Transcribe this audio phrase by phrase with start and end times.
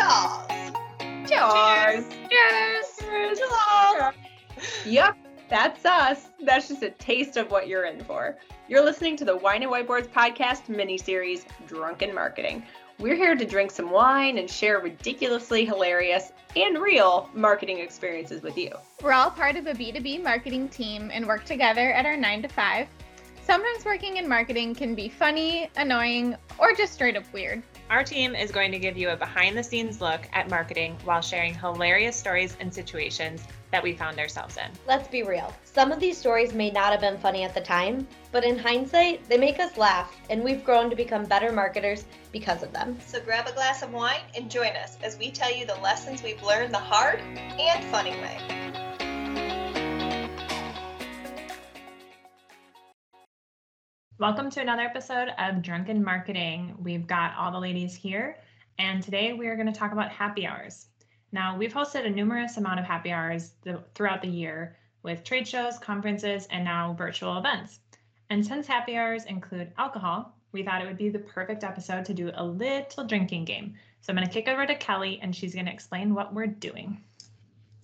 [0.00, 1.28] Cheers!
[1.28, 2.88] Cheers.
[2.98, 3.38] Cheers.
[3.38, 4.14] Cheers.
[4.86, 5.16] Yep,
[5.50, 6.28] that's us.
[6.42, 8.38] That's just a taste of what you're in for.
[8.66, 12.62] You're listening to the Wine and Whiteboards podcast mini series, Drunken Marketing.
[12.98, 18.56] We're here to drink some wine and share ridiculously hilarious and real marketing experiences with
[18.56, 18.72] you.
[19.02, 22.48] We're all part of a B2B marketing team and work together at our 9 to
[22.48, 22.88] 5.
[23.44, 27.62] Sometimes working in marketing can be funny, annoying, or just straight up weird.
[27.90, 31.20] Our team is going to give you a behind the scenes look at marketing while
[31.20, 34.70] sharing hilarious stories and situations that we found ourselves in.
[34.86, 35.52] Let's be real.
[35.64, 39.28] Some of these stories may not have been funny at the time, but in hindsight,
[39.28, 42.96] they make us laugh, and we've grown to become better marketers because of them.
[43.08, 46.22] So grab a glass of wine and join us as we tell you the lessons
[46.22, 48.89] we've learned the hard and funny way.
[54.20, 56.76] Welcome to another episode of Drunken Marketing.
[56.82, 58.36] We've got all the ladies here,
[58.78, 60.88] and today we are going to talk about happy hours.
[61.32, 65.48] Now, we've hosted a numerous amount of happy hours th- throughout the year with trade
[65.48, 67.80] shows, conferences, and now virtual events.
[68.28, 72.12] And since happy hours include alcohol, we thought it would be the perfect episode to
[72.12, 73.72] do a little drinking game.
[74.02, 76.46] So I'm going to kick over to Kelly, and she's going to explain what we're
[76.46, 77.02] doing.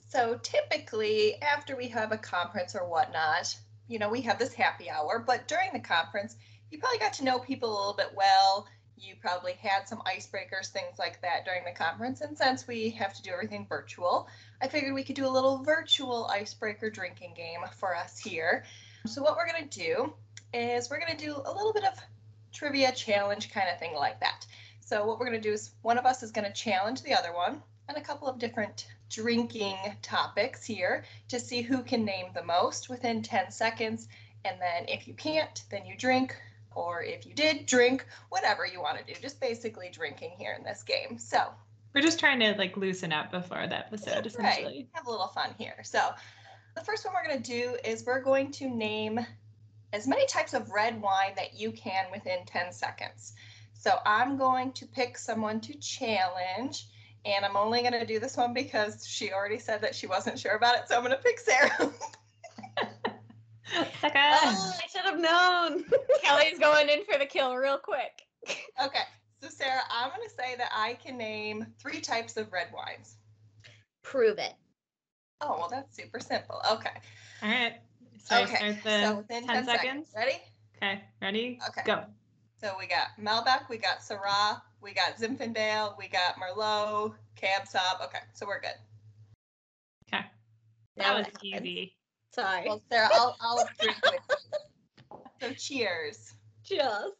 [0.08, 3.56] So typically, after we have a conference or whatnot,
[3.88, 6.36] you know, we have this happy hour, but during the conference,
[6.70, 8.66] you probably got to know people a little bit well.
[8.98, 12.22] You probably had some icebreakers, things like that during the conference.
[12.22, 14.28] And since we have to do everything virtual,
[14.60, 18.64] I figured we could do a little virtual icebreaker drinking game for us here.
[19.06, 20.12] So, what we're going to do
[20.52, 21.92] is we're going to do a little bit of
[22.52, 24.46] trivia challenge kind of thing like that.
[24.80, 27.14] So, what we're going to do is one of us is going to challenge the
[27.14, 32.26] other one and a couple of different drinking topics here to see who can name
[32.34, 34.08] the most within 10 seconds.
[34.44, 36.36] And then if you can't, then you drink,
[36.74, 39.18] or if you did drink, whatever you want to do.
[39.20, 41.18] Just basically drinking here in this game.
[41.18, 41.38] So
[41.94, 44.64] We're just trying to like loosen up before the episode, essentially.
[44.64, 45.82] right, have a little fun here.
[45.82, 46.10] So
[46.74, 49.18] the first one we're going to do is we're going to name
[49.92, 53.32] as many types of red wine that you can within 10 seconds.
[53.72, 56.88] So I'm going to pick someone to challenge.
[57.26, 60.38] And I'm only going to do this one because she already said that she wasn't
[60.38, 60.88] sure about it.
[60.88, 61.70] So I'm going to pick Sarah.
[64.00, 64.12] Second.
[64.14, 65.84] Oh, I should have known.
[66.22, 68.22] Kelly's going in for the kill real quick.
[68.82, 69.02] okay.
[69.42, 73.16] So, Sarah, I'm going to say that I can name three types of red wines.
[74.02, 74.54] Prove it.
[75.40, 76.60] Oh, well, that's super simple.
[76.72, 76.90] Okay.
[77.42, 77.74] All right.
[78.24, 78.54] So okay.
[78.54, 80.08] I start the so within 10, seconds.
[80.16, 80.38] Ready?
[80.76, 81.02] Okay.
[81.20, 81.58] Ready?
[81.68, 81.82] Okay.
[81.84, 82.04] Go.
[82.60, 88.04] So we got Malbec, we got Syrah, we got Zinfandel, we got Merlot, Cab Sauv.
[88.04, 88.70] Okay, so we're good.
[90.12, 90.24] Okay.
[90.96, 91.94] That Now was easy.
[92.32, 92.64] Sorry.
[92.66, 95.18] Well, Sarah, I'll, I'll drink with you.
[95.40, 96.32] So cheers.
[96.64, 97.12] Cheers.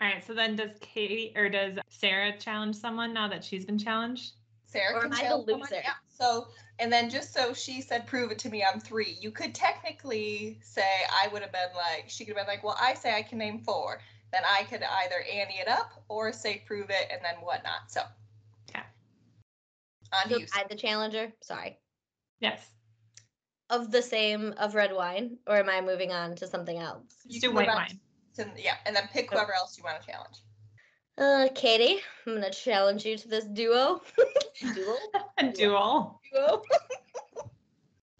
[0.00, 0.24] All right.
[0.26, 4.32] So then does Katie or does Sarah challenge someone now that she's been challenged?
[4.64, 5.68] Sarah Or can am I the challenge someone.
[5.70, 5.82] loser?
[5.82, 5.92] Yeah.
[6.18, 6.48] So,
[6.78, 9.16] and then just so she said, prove it to me, I'm three.
[9.20, 12.76] You could technically say I would have been like, she could have been like, well,
[12.80, 14.00] I say I can name four.
[14.32, 17.88] Then I could either ante it up or say prove it and then whatnot.
[17.90, 18.02] So,
[18.70, 18.84] Okay.
[20.12, 20.46] on So to you.
[20.54, 21.32] I the challenger.
[21.42, 21.78] Sorry.
[22.40, 22.60] Yes.
[23.70, 27.14] Of the same of red wine, or am I moving on to something else?
[27.26, 28.00] You do white wine.
[28.36, 30.36] to- yeah, and then pick whoever else you want to challenge.
[31.18, 34.00] Uh, Katie, I'm gonna challenge you to this duo.
[34.74, 34.94] duo.
[35.38, 36.20] A duel.
[36.32, 36.62] Duo.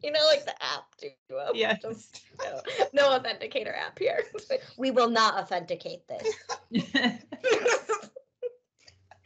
[0.03, 1.51] you know, like the app duo.
[1.55, 1.81] Yes.
[1.83, 2.61] Just- no,
[2.93, 4.25] no authenticator app here.
[4.79, 6.35] we will not authenticate this.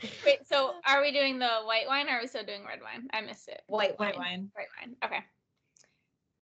[0.26, 3.08] Wait, so are we doing the white wine or are we still doing red wine?
[3.12, 3.62] I missed it.
[3.66, 4.10] White wine.
[4.10, 4.50] white wine.
[4.54, 4.96] White wine.
[5.04, 5.20] Okay.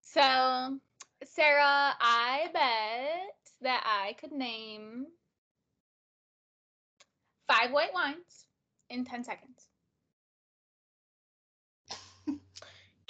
[0.02, 0.80] So,
[1.26, 5.06] Sarah, I bet that I could name
[7.48, 8.46] five white wines
[8.90, 9.61] in 10 seconds.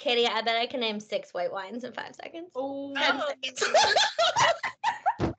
[0.02, 2.50] Katie, I bet I can name six white wines in five seconds.
[2.56, 2.92] Oh.
[2.96, 3.62] Ten seconds.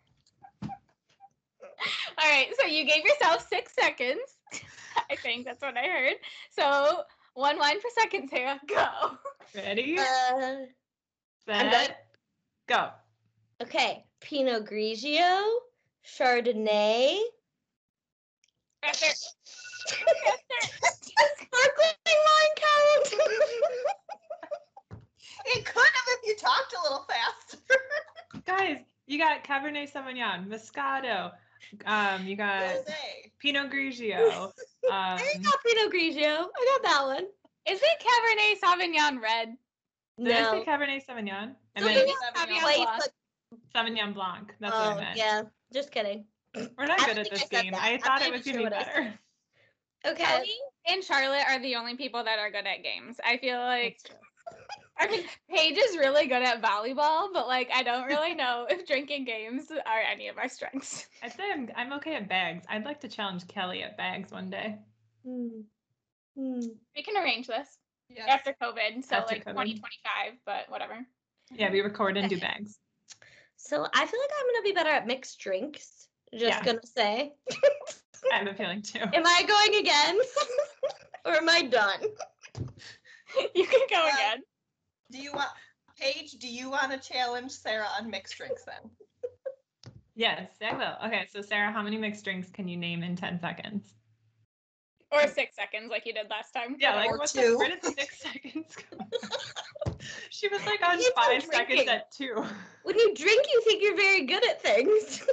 [2.18, 4.22] All right, so you gave yourself six seconds.
[5.12, 6.14] I think that's what I heard.
[6.50, 8.58] So, one wine per second, Sarah.
[8.70, 8.86] Go.
[9.54, 9.98] Ready?
[10.00, 10.56] Uh,
[11.50, 12.06] I'm Set.
[12.68, 12.90] Go.
[13.62, 14.06] okay.
[14.22, 15.44] Pinot Grigio,
[16.08, 17.20] Chardonnay,
[18.82, 19.14] Right there.
[21.42, 23.14] sparkling wine count.
[25.46, 27.58] It could have if you talked a little faster.
[28.46, 28.78] Guys,
[29.08, 31.32] you got Cabernet Sauvignon, Moscato.
[31.86, 33.32] Um, you got Rosé.
[33.40, 34.52] Pinot Grigio.
[34.86, 36.48] Um, I got Pinot Grigio.
[36.56, 37.24] I got that one.
[37.66, 39.56] Is it Cabernet Sauvignon red?
[40.22, 40.52] did I No.
[40.52, 41.56] say Cabernet Sauvignon?
[41.76, 42.90] And So then maybe Sauvignon Sauvignon Blanc.
[43.74, 44.54] Sauvignon Blanc.
[44.60, 45.18] That's oh, what I meant.
[45.18, 45.42] yeah.
[45.74, 46.26] Just kidding.
[46.78, 47.72] We're not I good at this I game.
[47.72, 47.82] that.
[47.82, 49.14] I I'm thought it was even gonna be better.
[50.06, 50.22] Okay.
[50.22, 50.52] Kelly,
[50.90, 53.22] and Charlotte are the only people that are good at games.
[53.26, 53.98] I feel like
[54.98, 58.86] I mean Paige is really good at volleyball, but like I don't really know if
[58.88, 61.08] drinking games are any of our strengths.
[61.22, 62.64] I'd say I'm I'm okay at bags.
[62.70, 64.78] I'd like to challenge Kelly at bags one day.
[65.26, 65.62] Hmm.
[66.38, 66.60] Hmm.
[66.96, 67.68] We can arrange this
[68.10, 68.28] Yes.
[68.30, 69.52] after COVID, so After like COVID.
[69.54, 71.00] 2025, but whatever.
[71.52, 72.78] Yeah, we record and do bags.
[73.56, 76.08] So I feel like I'm gonna be better at mixed drinks.
[76.32, 76.64] Just Yeah.
[76.64, 77.34] gonna say.
[78.32, 79.00] I have a feeling too.
[79.00, 80.20] Am I going again?
[81.26, 82.00] or am I done?
[83.56, 84.44] you can go Uh, again.
[85.14, 85.50] Do you want
[85.96, 86.32] Paige?
[86.40, 88.90] Do you want to challenge Sarah on mixed drinks then?
[90.16, 91.08] Yes, I will.
[91.08, 93.94] Okay, so Sarah, how many mixed drinks can you name in 10 seconds?
[95.12, 96.78] Or six seconds like you did last time.
[96.80, 97.52] Yeah, like Or what two.
[97.52, 99.06] the, where did the six seconds go?
[100.32, 102.44] she was like on Keep on five seconds at two.
[102.82, 105.24] When you drink, you think you're very good at things.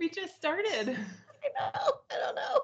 [0.00, 0.88] We just started.
[0.88, 1.92] I know.
[2.10, 2.60] I don't know.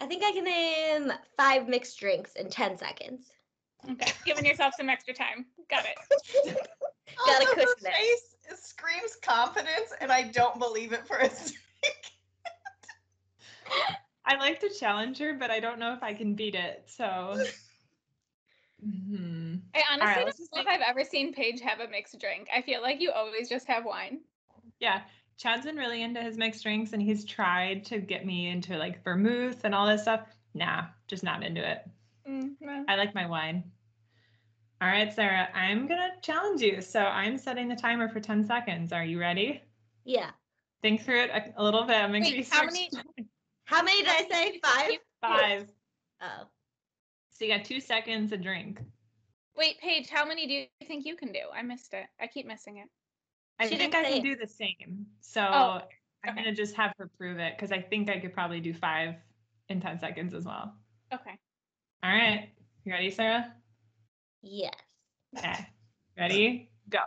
[0.00, 3.30] I think I can name five mixed drinks in 10 seconds.
[3.90, 5.46] Okay, giving yourself some extra time.
[5.70, 5.96] Got it.
[7.26, 7.94] Gotta Also, her cushion it.
[7.94, 11.54] face screams confidence, and I don't believe it for a second.
[14.24, 16.84] I like to challenge her, but I don't know if I can beat it.
[16.88, 17.38] So,
[18.84, 19.60] Mhm.
[19.74, 22.48] I honestly right, don't let's know if I've ever seen Paige have a mixed drink.
[22.54, 24.20] I feel like you always just have wine.
[24.80, 25.02] yeah,
[25.38, 29.02] Chad's been really into his mixed drinks, and he's tried to get me into like
[29.04, 30.26] vermouth and all this stuff.
[30.54, 31.86] Nah, just not into it.
[32.28, 32.84] Mm, no.
[32.88, 33.64] I like my wine.
[34.80, 36.80] All right, Sarah, I'm gonna challenge you.
[36.82, 38.92] So I'm setting the timer for 10 seconds.
[38.92, 39.62] Are you ready?
[40.04, 40.30] Yeah.
[40.82, 41.96] Think through it a, a little bit.
[41.96, 42.90] I'm gonna Wait, give how many-
[43.64, 44.60] How many did I say?
[44.64, 44.90] Five?
[45.20, 45.72] five.
[46.20, 46.46] Oh.
[47.30, 48.80] So you got two seconds a drink.
[49.56, 51.40] Wait, Paige, how many do you think you can do?
[51.54, 52.04] I missed it.
[52.20, 52.88] I keep missing it.
[53.58, 54.22] I She think I can it.
[54.22, 55.06] do the same.
[55.20, 55.80] So Oh,
[56.24, 59.14] I'm gonna just have her prove it because I think I could probably do five
[59.70, 60.74] in 10 seconds as well.
[61.12, 61.38] Okay.
[62.02, 62.50] All right.
[62.84, 63.52] You ready, Sarah?
[64.46, 64.74] Yes.
[65.36, 65.66] Okay.
[66.16, 66.70] Ready?
[66.88, 67.00] Go.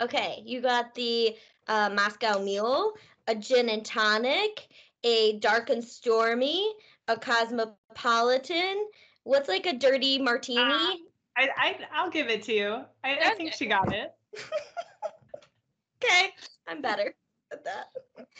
[0.00, 1.36] Okay, you got the
[1.68, 2.94] uh, Moscow Mule,
[3.28, 4.68] a gin and tonic,
[5.04, 6.72] a dark and stormy,
[7.06, 8.86] a cosmopolitan.
[9.24, 10.58] What's like a dirty martini?
[10.60, 10.94] Ah.
[11.36, 12.84] I, I I'll give it to you.
[13.04, 14.12] I, I think she got it.
[16.04, 16.30] okay,
[16.66, 17.14] I'm better
[17.52, 17.86] at that.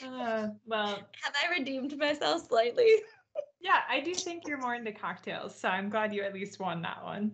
[0.04, 2.90] Uh, well, Have I redeemed myself slightly?
[3.60, 6.82] yeah, I do think you're more into cocktails, so I'm glad you at least won
[6.82, 7.32] that one.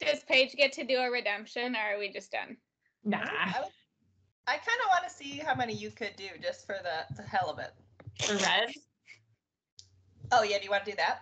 [0.00, 2.56] Does Paige get to do a redemption or are we just done?
[3.04, 3.18] Nah.
[3.18, 3.64] I,
[4.46, 7.22] I kind of want to see how many you could do just for the, the
[7.22, 7.72] hell of it.
[8.22, 8.72] For red?
[10.32, 11.20] Oh yeah, do you want to do that?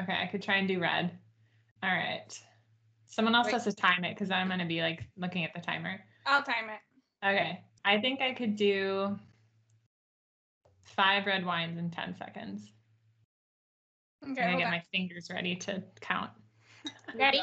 [0.00, 1.10] Okay, I could try and do red.
[1.82, 2.38] All right.
[3.06, 3.54] Someone else Wait.
[3.54, 6.00] has to time it because I'm gonna be like looking at the timer.
[6.26, 7.26] I'll time it.
[7.26, 7.60] Okay.
[7.84, 9.18] I think I could do
[10.82, 12.70] five red wines in 10 seconds.
[14.22, 14.72] Okay, I'm gonna get on.
[14.72, 16.30] my fingers ready to count.
[17.18, 17.40] Ready?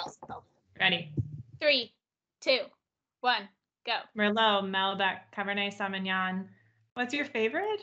[0.80, 1.12] Ready.
[1.60, 1.94] Three,
[2.42, 2.60] two,
[3.22, 3.48] one,
[3.86, 3.94] go.
[4.18, 6.46] Merlot, Malbec, Cabernet Sauvignon.
[6.96, 7.82] What's your favorite?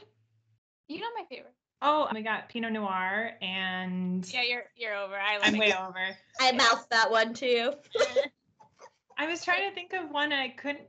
[0.88, 1.54] You know my favorite.
[1.82, 5.14] Oh, we got Pinot Noir and Yeah, you're you're over.
[5.14, 5.80] I I'm way it.
[5.80, 6.16] over.
[6.40, 7.72] I mouthed that one too.
[9.18, 10.86] I was trying to think of one and I couldn't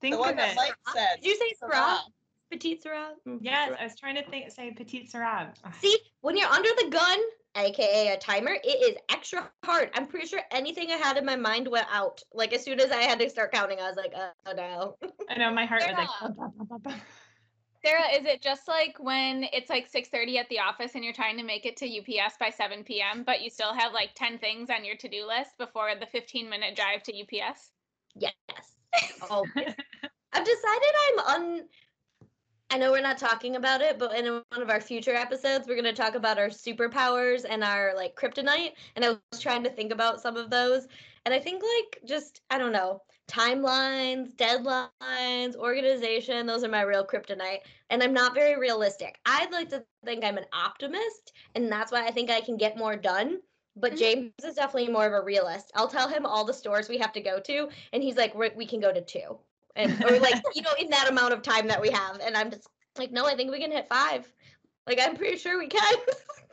[0.00, 0.56] think The one of that it.
[0.56, 1.20] Mike said.
[1.22, 1.70] Did you say Syrah.
[1.72, 1.98] Syrah?
[2.50, 3.10] Petite Syrah?
[3.40, 5.52] Yes, I was trying to think say Petite Syrah.
[5.80, 7.18] See, when you're under the gun,
[7.56, 9.90] aka a timer, it is extra hard.
[9.94, 12.22] I'm pretty sure anything I had in my mind went out.
[12.32, 14.96] Like as soon as I had to start counting, I was like, oh no.
[15.28, 16.34] I know my heart was like Sarah.
[16.34, 17.00] "Bum, bum, bum, bum, bum."
[17.84, 21.36] Sarah, is it just like when it's like 6:30 at the office and you're trying
[21.36, 24.70] to make it to UPS by 7 p.m., but you still have like 10 things
[24.70, 27.70] on your to-do list before the 15-minute drive to UPS?
[28.16, 28.32] Yes.
[29.30, 31.68] Oh, I've decided I'm un.
[32.68, 35.80] I know we're not talking about it, but in one of our future episodes, we're
[35.80, 38.72] going to talk about our superpowers and our like kryptonite.
[38.96, 40.88] And I was trying to think about some of those.
[41.24, 47.06] And I think like just, I don't know, timelines, deadlines, organization, those are my real
[47.06, 47.60] kryptonite.
[47.90, 49.20] And I'm not very realistic.
[49.26, 51.32] I'd like to think I'm an optimist.
[51.54, 53.42] And that's why I think I can get more done.
[53.76, 53.98] But Mhm.
[53.98, 55.70] James is definitely more of a realist.
[55.74, 58.50] I'll tell him all the stores we have to go to, and he's like, "We-
[58.56, 59.38] "We can go to two,
[59.76, 62.50] and or like you know, in that amount of time that we have." And I'm
[62.50, 62.68] just
[62.98, 64.30] like, "No, I think we can hit five.
[64.86, 65.96] Like I'm pretty sure we can.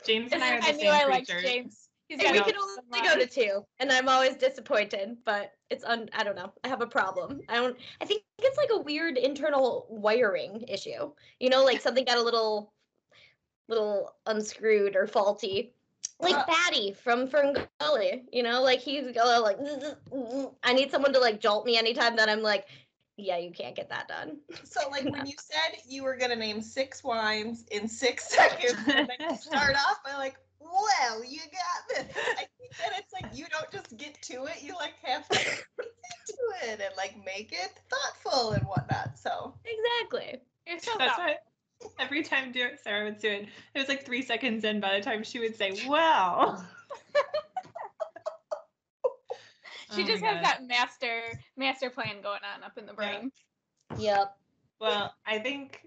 [0.06, 1.42] James and I are the I same knew I liked creatures.
[1.42, 1.88] James.
[2.08, 5.16] He's and we can only go to two, and I'm always disappointed.
[5.24, 6.10] But it's un.
[6.12, 6.52] I don't know.
[6.62, 7.40] I have a problem.
[7.48, 7.76] I don't.
[8.00, 11.12] I think it's like a weird internal wiring issue.
[11.40, 12.74] You know, like something got a little,
[13.68, 15.72] little unscrewed or faulty.
[16.20, 19.58] Like Uh, Batty from Fern Gully, you know, like he's like
[20.62, 22.66] I need someone to like jolt me anytime that I'm like,
[23.16, 24.38] yeah, you can't get that done.
[24.64, 29.08] So like when you said you were gonna name six wines in six seconds, and
[29.08, 32.16] then you start off by like, well, you got this.
[32.16, 35.36] I think that it's like you don't just get to it, you like have to
[35.38, 39.18] get into it and like make it thoughtful and whatnot.
[39.18, 40.40] So Exactly.
[40.66, 41.34] You're so That's thoughtful.
[41.80, 44.96] why every time do Sarah would do it, it was like three seconds in by
[44.98, 46.66] the time she would say, "Well."
[49.94, 50.42] She Oh just has God.
[50.42, 51.20] that master
[51.56, 53.18] master plan going on up in the Yeah.
[53.18, 53.32] brain.
[53.98, 54.36] Yep.
[54.80, 55.86] Well, I think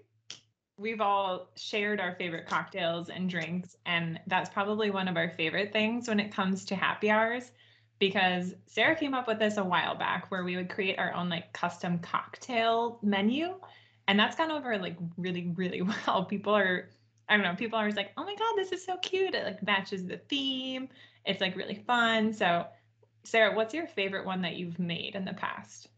[0.76, 5.72] we've all shared our favorite cocktails and drinks, and that's probably one of our favorite
[5.72, 7.50] things when it comes to happy hours
[7.98, 11.28] because Sarah came up with this a while back where we would create our own
[11.28, 13.54] like custom cocktail menu,
[14.06, 16.24] and that's gone over like really, really well.
[16.24, 16.88] People are,
[17.28, 19.34] I don't know, people are always like, oh my God, this is so cute.
[19.34, 20.88] It like matches the theme.
[21.24, 22.32] It's like really fun.
[22.32, 22.66] So,
[23.24, 25.88] Sarah, what's your favorite one that you've made in the past?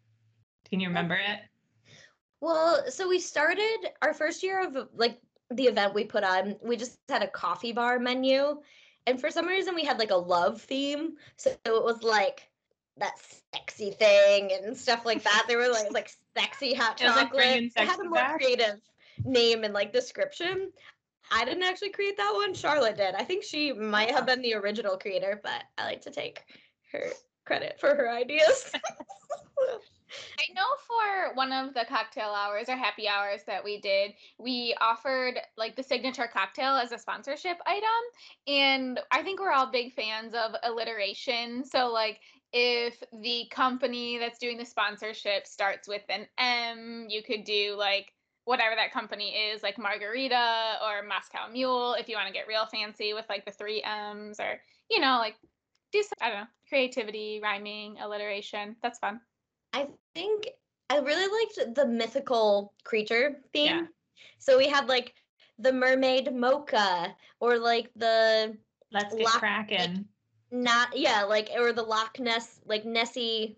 [0.68, 1.40] Can you remember it?
[2.40, 6.56] Well, so we started our first year of like the event we put on.
[6.62, 8.60] We just had a coffee bar menu,
[9.06, 11.16] and for some reason we had like a love theme.
[11.36, 12.48] So it was like
[12.96, 13.14] that
[13.52, 15.44] sexy thing and stuff like that.
[15.48, 17.72] They were like like sexy hot It was, like, chocolate.
[17.76, 18.36] it had a more back.
[18.38, 18.80] creative
[19.24, 20.70] name and like description.
[21.30, 22.54] I didn't actually create that one.
[22.54, 23.14] Charlotte did.
[23.14, 26.42] I think she might have been the original creator, but I like to take
[26.92, 27.10] her
[27.44, 28.70] credit for her ideas.
[30.38, 34.74] I know for one of the cocktail hours or happy hours that we did, we
[34.80, 37.88] offered like the signature cocktail as a sponsorship item.
[38.46, 41.64] And I think we're all big fans of alliteration.
[41.64, 42.20] So, like,
[42.52, 48.12] if the company that's doing the sponsorship starts with an M, you could do like
[48.44, 52.66] whatever that company is, like Margarita or Moscow Mule, if you want to get real
[52.66, 55.36] fancy with like the three M's or, you know, like
[55.92, 58.76] do some, I don't know, creativity, rhyming, alliteration.
[58.82, 59.20] That's fun.
[59.74, 60.48] I think
[60.88, 63.66] I really liked the mythical creature theme.
[63.66, 63.82] Yeah.
[64.38, 65.14] So we had like
[65.58, 68.56] the mermaid mocha or like the
[68.92, 70.06] Let's get cracking.
[70.50, 73.56] not yeah, like or the Loch Ness like Nessie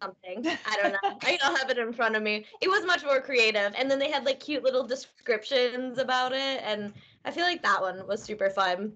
[0.00, 0.46] something.
[0.66, 1.18] I don't know.
[1.22, 2.44] I don't have it in front of me.
[2.60, 3.72] It was much more creative.
[3.76, 6.92] And then they had like cute little descriptions about it and
[7.24, 8.92] I feel like that one was super fun.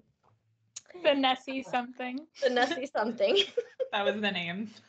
[1.03, 2.25] The Nessie something.
[2.41, 3.37] The Nessie something.
[3.91, 4.69] That was the name.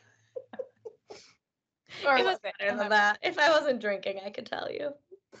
[2.05, 3.19] Or it was better than that.
[3.21, 4.91] If I wasn't drinking, I could tell you.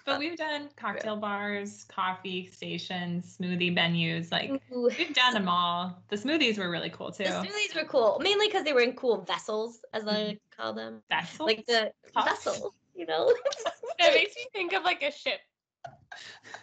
[0.05, 4.31] But we've done cocktail bars, coffee stations, smoothie venues.
[4.31, 4.89] Like Ooh.
[4.97, 6.03] we've done them all.
[6.09, 7.23] The smoothies were really cool too.
[7.23, 10.39] The smoothies were cool, mainly because they were in cool vessels, as I Mhm.
[10.55, 12.43] call them, That's like the Cups?
[12.43, 12.73] vessels.
[12.95, 13.33] You know,
[13.99, 15.39] That makes me think of like a ship,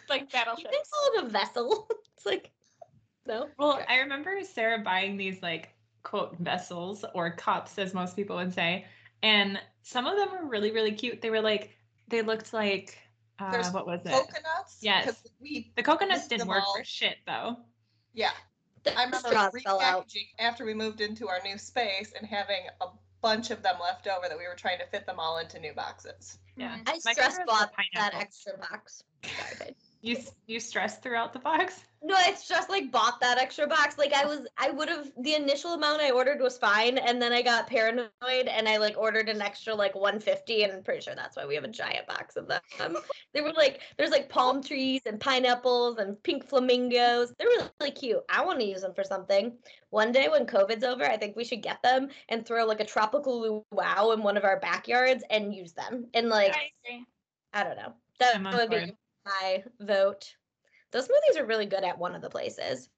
[0.07, 0.71] like you battleship.
[0.71, 1.89] can call it a vessel.
[2.15, 2.51] It's like
[3.29, 3.49] no.
[3.57, 3.85] Well, Okay.
[3.87, 5.69] I remember Sarah buying these like
[6.03, 8.85] quote vessels or cups, as most people would say,
[9.23, 11.21] and some of them were really, really cute.
[11.21, 11.75] They were like
[12.09, 12.97] they looked like
[13.39, 14.11] uh, There's what was it?
[14.11, 14.79] coconuts.
[14.81, 15.23] Yes.
[15.39, 16.75] We The coconuts didn't work all.
[16.77, 17.57] for shit though.
[18.13, 18.31] yeah.
[18.87, 20.07] I remember straws fell out.
[20.07, 22.87] repackaging after we moved into our new space and having a
[23.21, 25.73] bunch of them left over that we were trying to fit them all into new
[25.73, 26.37] boxes.
[26.55, 26.77] Yeah.
[26.87, 29.03] I My stress favorite was the bought that extra box.
[29.23, 29.75] Sorry, babe.
[30.01, 31.83] You you stressed throughout the box.
[32.01, 33.97] No, it's just like bought that extra box.
[33.97, 37.33] Like I was, I would have the initial amount I ordered was fine, and then
[37.33, 41.15] I got paranoid and I like ordered an extra like 150, and I'm pretty sure
[41.15, 42.95] that's why we have a giant box of them.
[43.33, 47.33] they were like, there's like palm trees and pineapples and pink flamingos.
[47.37, 48.23] They're really, really cute.
[48.29, 49.57] I want to use them for something.
[49.89, 52.85] One day when COVID's over, I think we should get them and throw like a
[52.85, 56.07] tropical luau in one of our backyards and use them.
[56.13, 57.03] And like, I.
[57.51, 57.93] I don't know.
[58.19, 58.93] That would be
[59.41, 60.35] my vote.
[60.91, 62.89] Those smoothies are really good at one of the places.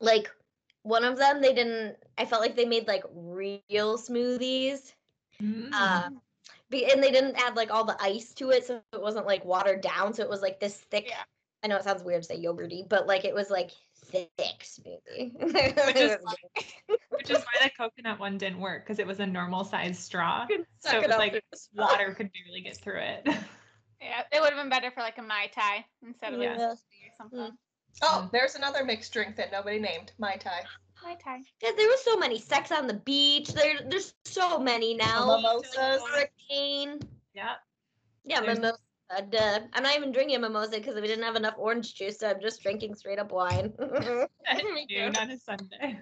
[0.00, 0.30] Like
[0.82, 1.96] one of them, they didn't.
[2.16, 4.92] I felt like they made like real smoothies,
[5.42, 6.20] Mm.
[6.68, 9.44] be, and they didn't add like all the ice to it, so it wasn't like
[9.44, 10.12] watered down.
[10.12, 11.06] So it was like this thick.
[11.08, 11.22] Yeah.
[11.62, 13.70] I know it sounds weird to say yogurty, but like it was like
[14.06, 15.32] thick smoothie.
[15.86, 16.16] Which is
[17.10, 20.46] Which is why the coconut one didn't work because it was a normal size straw.
[20.80, 21.86] So it was like through the straw.
[21.86, 23.28] Water could barely get through it.
[24.00, 26.68] Yeah, it would have been better for like a mai tai instead of like Yeah.
[26.68, 26.76] a or
[27.18, 27.58] something.
[28.02, 28.30] Oh, Mm.
[28.32, 30.12] there's another mixed drink that nobody named.
[30.18, 30.62] Mai Tai.
[31.04, 31.40] Mai tai.
[31.62, 32.38] Yeah, there was so many.
[32.38, 33.48] Sex on the beach.
[33.48, 35.36] There, there's so many now.
[35.36, 36.02] Mimosas.
[36.12, 37.00] Hurricane.
[37.34, 37.54] yeah.
[38.24, 38.78] Yeah, There's- mimosa.
[39.30, 39.60] Duh.
[39.72, 42.62] I'm not even drinking mimosa because we didn't have enough orange juice, so I'm just
[42.62, 43.72] drinking straight up wine.
[44.46, 44.96] At Me too.
[45.00, 45.98] noon on a Sunday.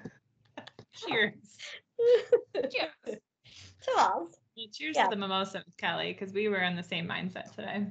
[0.92, 1.34] cheers.
[2.54, 2.70] Cheers.
[3.04, 3.18] Cheers.
[3.94, 4.25] Well,
[4.76, 5.04] cheers Yeah.
[5.04, 7.86] to the mimosa Kelly because we were in the same mindset today.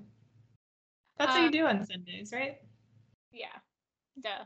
[1.17, 2.57] That's what Um, you do on Sundays, right?
[3.31, 3.55] Yeah.
[4.21, 4.45] Duh.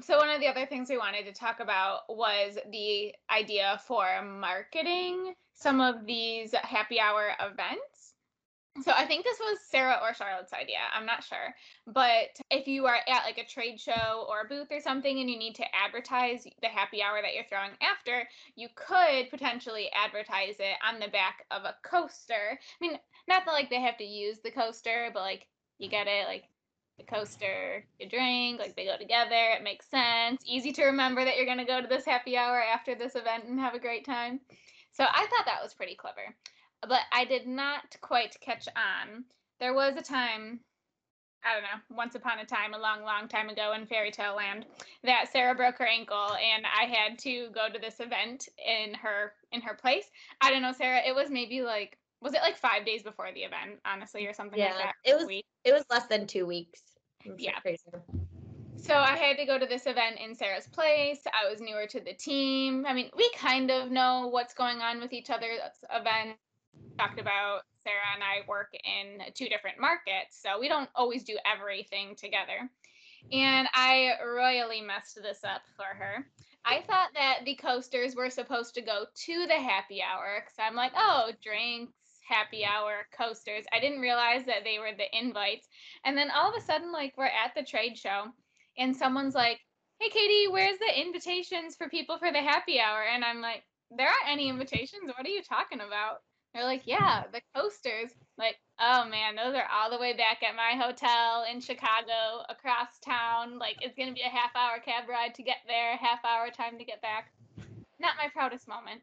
[0.00, 4.22] So one of the other things we wanted to talk about was the idea for
[4.22, 7.91] marketing some of these happy hour events.
[8.80, 10.78] So I think this was Sarah or Charlotte's idea.
[10.94, 11.54] I'm not sure.
[11.86, 15.28] But if you are at like a trade show or a booth or something and
[15.28, 18.26] you need to advertise the happy hour that you're throwing after,
[18.56, 22.58] you could potentially advertise it on the back of a coaster.
[22.58, 22.98] I mean,
[23.28, 25.46] not that like they have to use the coaster, but like
[25.78, 26.44] you get it like
[26.96, 29.50] the coaster, your drink, like they go together.
[29.54, 30.40] It makes sense.
[30.46, 33.44] Easy to remember that you're going to go to this happy hour after this event
[33.44, 34.40] and have a great time.
[34.92, 36.34] So I thought that was pretty clever
[36.88, 39.24] but I did not quite catch on.
[39.60, 40.60] There was a time,
[41.44, 44.34] I don't know, once upon a time, a long, long time ago in Fairy Tale
[44.34, 44.66] Land,
[45.04, 49.32] that Sarah broke her ankle, and I had to go to this event in her
[49.52, 50.06] in her place.
[50.40, 51.00] I don't know, Sarah.
[51.06, 54.58] It was maybe like was it like five days before the event, honestly, or something
[54.58, 54.94] yeah, like that?
[55.04, 55.42] It was.
[55.64, 56.80] It was less than two weeks.
[57.38, 57.58] Yeah.
[57.60, 57.82] Crazy.
[58.76, 61.20] So I had to go to this event in Sarah's place.
[61.26, 62.84] I was newer to the team.
[62.84, 65.60] I mean, we kind of know what's going on with each other's
[65.92, 66.36] events
[66.98, 71.36] talked about Sarah and I work in two different markets, so we don't always do
[71.44, 72.70] everything together.
[73.30, 76.26] And I royally messed this up for her.
[76.64, 80.76] I thought that the coasters were supposed to go to the happy hour because I'm
[80.76, 81.92] like, oh, drinks,
[82.28, 83.64] happy hour, coasters.
[83.72, 85.68] I didn't realize that they were the invites.
[86.04, 88.26] And then all of a sudden, like, we're at the trade show
[88.78, 89.60] and someone's like,
[89.98, 93.02] hey, Katie, where's the invitations for people for the happy hour?
[93.02, 95.02] And I'm like, there aren't any invitations.
[95.06, 96.22] What are you talking about?
[96.54, 98.10] They're like, yeah, the coasters.
[98.38, 102.98] Like, oh man, those are all the way back at my hotel in Chicago, across
[103.04, 103.58] town.
[103.58, 106.78] Like, it's gonna be a half hour cab ride to get there, half hour time
[106.78, 107.32] to get back.
[108.00, 109.00] Not my proudest moment.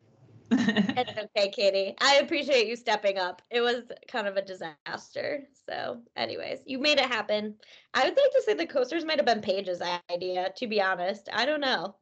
[0.52, 1.96] it's okay, Katie.
[2.02, 3.42] I appreciate you stepping up.
[3.52, 5.44] It was kind of a disaster.
[5.70, 7.56] So, anyways, you made it happen.
[7.94, 11.30] I would like to say the coasters might have been Paige's idea, to be honest.
[11.32, 11.96] I don't know.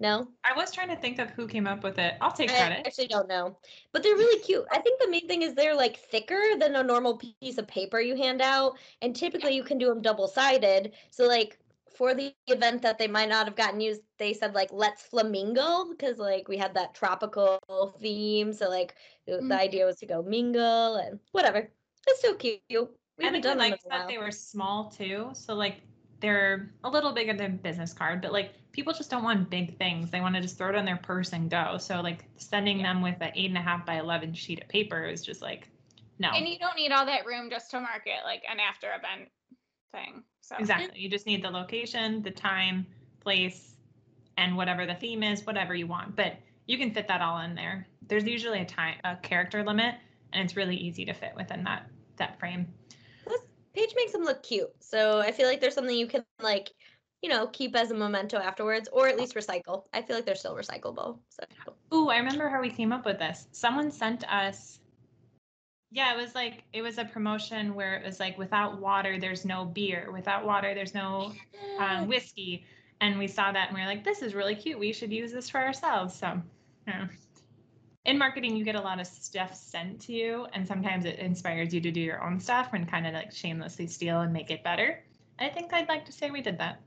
[0.00, 0.28] No.
[0.44, 2.14] I was trying to think of who came up with it.
[2.22, 2.78] I'll take credit.
[2.78, 3.58] I actually don't know.
[3.92, 4.64] But they're really cute.
[4.72, 8.00] I think the main thing is they're like thicker than a normal piece of paper
[8.00, 8.78] you hand out.
[9.02, 10.94] And typically you can do them double sided.
[11.10, 11.58] So, like,
[11.94, 15.90] for the event that they might not have gotten used, they said, like, let's flamingo
[15.90, 17.58] because, like, we had that tropical
[18.00, 18.54] theme.
[18.54, 18.94] So, like,
[19.28, 19.48] mm-hmm.
[19.48, 21.70] the idea was to go mingle and whatever.
[22.06, 22.62] It's so cute.
[22.70, 25.28] We I think I liked that they were small too.
[25.34, 25.82] So, like,
[26.20, 30.10] they're a little bigger than business card, but like people just don't want big things.
[30.10, 31.78] They want to just throw it on their purse and go.
[31.78, 32.92] So like sending yeah.
[32.92, 35.68] them with an eight and a half by eleven sheet of paper is just like
[36.18, 36.30] no.
[36.30, 39.30] And you don't need all that room just to market like an after event
[39.92, 40.22] thing.
[40.42, 42.86] So exactly, you just need the location, the time,
[43.20, 43.76] place,
[44.36, 46.16] and whatever the theme is, whatever you want.
[46.16, 46.34] But
[46.66, 47.86] you can fit that all in there.
[48.06, 49.94] There's usually a time a character limit,
[50.32, 52.66] and it's really easy to fit within that that frame.
[53.74, 54.70] Paige makes them look cute.
[54.80, 56.70] So I feel like there's something you can like,
[57.22, 59.84] you know, keep as a memento afterwards, or at least recycle.
[59.92, 61.18] I feel like they're still recyclable.
[61.28, 61.44] So.
[61.94, 63.46] Ooh, I remember how we came up with this.
[63.52, 64.80] Someone sent us.
[65.92, 69.44] Yeah, it was like it was a promotion where it was like without water there's
[69.44, 71.32] no beer, without water there's no
[71.80, 72.64] um, whiskey,
[73.00, 74.78] and we saw that and we were like, this is really cute.
[74.78, 76.14] We should use this for ourselves.
[76.14, 76.40] So,
[76.86, 77.08] yeah
[78.04, 81.72] in marketing you get a lot of stuff sent to you and sometimes it inspires
[81.74, 84.64] you to do your own stuff and kind of like shamelessly steal and make it
[84.64, 85.02] better.
[85.38, 86.80] I think i'd like to say we did that.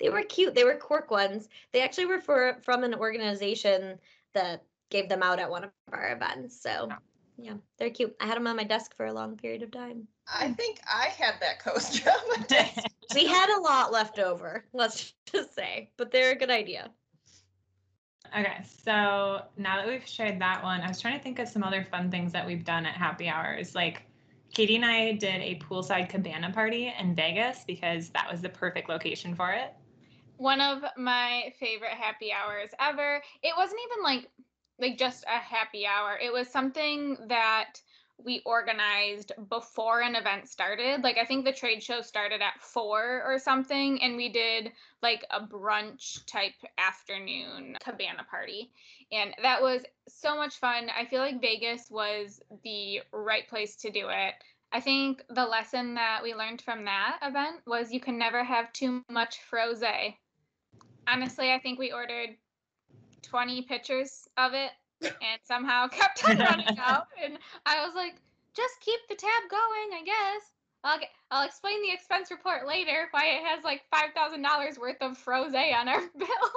[0.00, 0.54] They were cute.
[0.54, 1.48] They were cork ones.
[1.72, 3.98] They actually were for, from an organization
[4.32, 6.96] that gave them out at one of our events so oh.
[7.36, 8.14] yeah they're cute.
[8.20, 10.06] I had them on my desk for a long period of time.
[10.32, 12.84] I think i had that coaster on my desk.
[13.14, 16.90] We had a lot left over let's just say but they're a good idea
[18.36, 21.62] Okay, so now that we've shared that one, I was trying to think of some
[21.62, 23.74] other fun things that we've done at happy hours.
[23.74, 24.02] Like
[24.52, 28.88] Katie and I did a poolside cabana party in Vegas because that was the perfect
[28.88, 29.74] location for it.
[30.36, 33.22] One of my favorite happy hours ever.
[33.42, 34.30] It wasn't even like
[34.80, 36.18] like just a happy hour.
[36.20, 37.80] It was something that
[38.24, 41.02] we organized before an event started.
[41.02, 45.24] Like I think the trade show started at four or something, and we did like
[45.30, 48.70] a brunch type afternoon cabana party.
[49.12, 50.88] And that was so much fun.
[50.96, 54.34] I feel like Vegas was the right place to do it.
[54.72, 58.72] I think the lesson that we learned from that event was you can never have
[58.72, 60.16] too much frosé.
[61.06, 62.30] Honestly, I think we ordered
[63.22, 64.70] 20 pitchers of it
[65.02, 67.08] and somehow kept on running out.
[67.22, 68.16] And I was like,
[68.54, 70.50] just keep the tab going, I guess.
[70.84, 75.12] I'll, get, I'll explain the expense report later why it has like $5,000 worth of
[75.22, 76.50] frosé on our bill.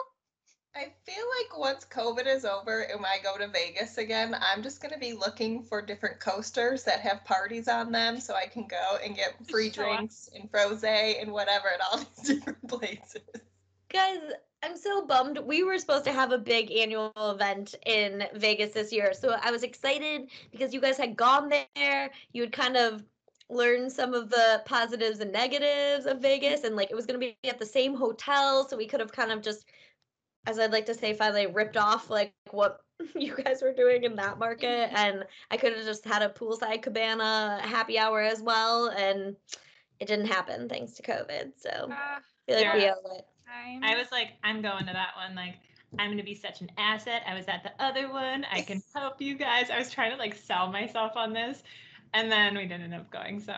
[0.76, 4.80] I feel like once COVID is over and I go to Vegas again, I'm just
[4.80, 8.68] going to be looking for different coasters that have parties on them so I can
[8.68, 13.24] go and get free drinks and frosé and whatever at all these different places.
[13.92, 14.20] Guys,
[14.64, 15.38] I'm so bummed.
[15.38, 19.14] We were supposed to have a big annual event in Vegas this year.
[19.14, 22.10] So I was excited because you guys had gone there.
[22.34, 23.04] You had kind of
[23.50, 27.26] learned some of the positives and negatives of Vegas and like it was going to
[27.26, 29.66] be at the same hotel so we could have kind of just
[30.46, 32.82] as I'd like to say finally ripped off like what
[33.16, 36.82] you guys were doing in that market and I could have just had a poolside
[36.82, 39.36] cabana happy hour as well and
[40.00, 41.54] it didn't happen thanks to COVID.
[41.56, 42.94] So Uh, I feel like we yeah.
[43.02, 43.26] owe it.
[43.50, 45.36] I'm- I was like, I'm going to that one.
[45.36, 45.56] Like,
[46.00, 47.24] I'm gonna be such an asset.
[47.26, 48.46] I was at the other one.
[48.52, 49.70] I can help you guys.
[49.70, 51.64] I was trying to like sell myself on this,
[52.14, 53.40] and then we didn't end up going.
[53.40, 53.54] So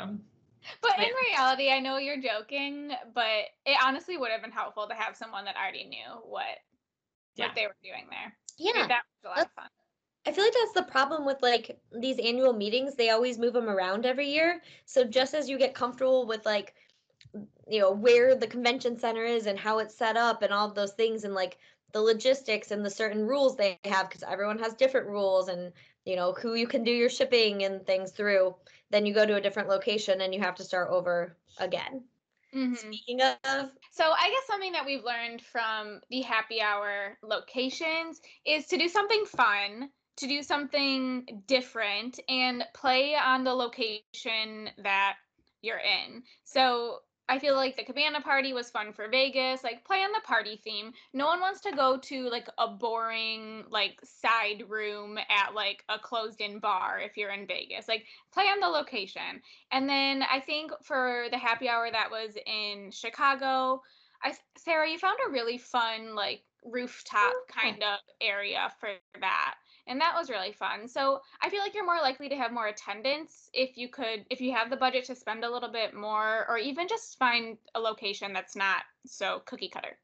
[0.82, 4.94] But in reality, I know you're joking, but it honestly would have been helpful to
[4.94, 6.46] have someone that already knew what
[7.36, 7.48] Yeah.
[7.48, 8.38] what they were doing there.
[8.58, 8.88] Yeah.
[8.88, 9.70] That was a lot of fun.
[10.28, 12.96] I feel like that's the problem with like these annual meetings.
[12.96, 14.62] They always move them around every year.
[14.86, 16.76] So just as you get comfortable with like,
[17.68, 20.94] you know, where the convention center is and how it's set up and all those
[20.94, 21.58] things and like
[21.92, 25.74] the logistics and the certain rules they have, because everyone has different rules and,
[26.06, 28.56] you know, who you can do your shipping and things through,
[28.90, 32.04] then you go to a different location and you have to start over again.
[32.54, 32.78] Mhm.
[32.78, 38.68] Speaking of, So I guess something that we've learned from the happy hour locations is
[38.68, 45.18] to do something fun, to do something different, and play on the location that
[45.62, 46.24] you're in.
[46.44, 49.64] So I feel like the cabana party was fun for Vegas.
[49.64, 50.92] Like play on the party theme.
[51.14, 56.00] No one wants to go to like a boring like side room at like a
[56.00, 57.88] closed-in bar if you're in Vegas.
[57.88, 59.42] Like play on the location.
[59.72, 63.84] And then I think for the happy hour that was in Chicago,
[64.24, 68.90] I Sarah, you found a really fun like rooftop kind of area for
[69.22, 69.56] that.
[69.90, 70.88] And that was really fun.
[70.88, 74.40] So I feel like you're more likely to have more attendance if you could if
[74.40, 77.80] you have the budget to spend a little bit more or even just find a
[77.80, 79.98] location that's not so cookie cutter.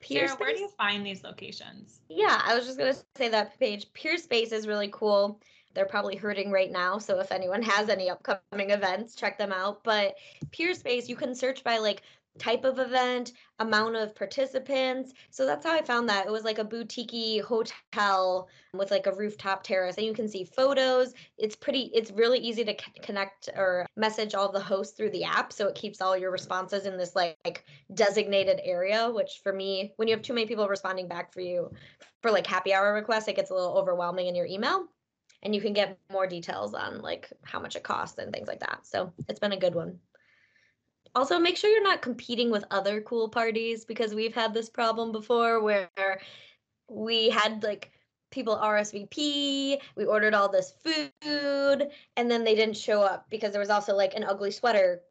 [0.00, 2.00] Pier Sarah, where do you find these locations?
[2.10, 3.90] Yeah, I was just gonna say that Paige.
[3.94, 5.40] Peer Space is really cool.
[5.74, 9.82] They're probably hurting right now, so if anyone has any upcoming events, check them out.
[9.82, 10.14] But
[10.52, 12.02] Peerspace, you can search by like
[12.38, 15.12] type of event, amount of participants.
[15.30, 16.26] So that's how I found that.
[16.26, 20.44] It was like a boutique hotel with like a rooftop terrace, and you can see
[20.44, 21.14] photos.
[21.38, 21.90] It's pretty.
[21.94, 25.74] It's really easy to connect or message all the hosts through the app, so it
[25.74, 29.10] keeps all your responses in this like designated area.
[29.10, 31.70] Which for me, when you have too many people responding back for you
[32.22, 34.86] for like happy hour requests, it gets a little overwhelming in your email.
[35.42, 38.60] And you can get more details on like how much it costs and things like
[38.60, 38.86] that.
[38.86, 39.98] So it's been a good one.
[41.14, 45.12] Also, make sure you're not competing with other cool parties because we've had this problem
[45.12, 45.88] before where
[46.88, 47.92] we had like
[48.30, 53.60] people RSVP, we ordered all this food, and then they didn't show up because there
[53.60, 55.02] was also like an ugly sweater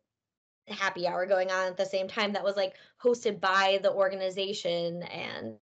[0.68, 5.04] happy hour going on at the same time that was like hosted by the organization
[5.04, 5.58] and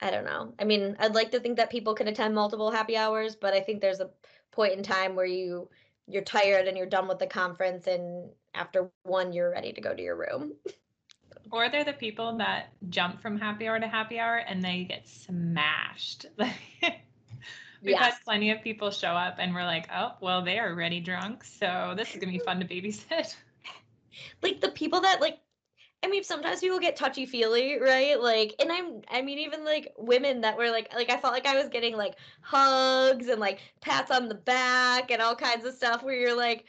[0.00, 0.54] I don't know.
[0.60, 3.60] I mean, I'd like to think that people can attend multiple happy hours, but I
[3.60, 4.10] think there's a
[4.52, 5.68] point in time where you
[6.06, 9.94] you're tired and you're done with the conference and after one you're ready to go
[9.94, 10.52] to your room.
[11.50, 15.08] Or they're the people that jump from happy hour to happy hour and they get
[15.08, 16.26] smashed.
[17.82, 21.00] We've had plenty of people show up and we're like, oh, well, they are already
[21.00, 21.44] drunk.
[21.44, 23.34] So this is going to be fun to babysit.
[24.42, 25.38] Like the people that like
[26.02, 28.20] I mean sometimes people get touchy feely, right?
[28.20, 31.46] Like and I'm I mean even like women that were like like I felt like
[31.46, 35.74] I was getting like hugs and like pats on the back and all kinds of
[35.74, 36.64] stuff where you're like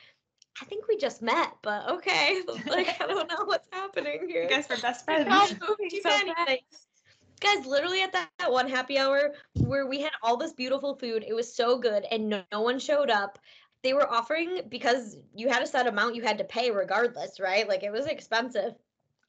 [0.61, 2.41] I think we just met, but okay.
[2.65, 4.43] Like I don't know what's happening here.
[4.43, 5.29] You guys were best friends.
[6.03, 6.55] so.
[7.41, 11.23] Guys, literally at that, that one happy hour where we had all this beautiful food,
[11.25, 13.39] it was so good, and no, no one showed up.
[13.81, 17.67] They were offering because you had a set amount you had to pay regardless, right?
[17.67, 18.73] Like it was expensive.